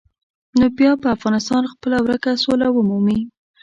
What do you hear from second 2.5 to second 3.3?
ومومي.